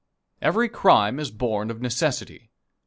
[0.41, 2.49] Every crime is born of necessity.